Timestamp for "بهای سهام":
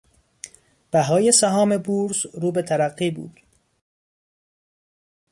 0.91-1.77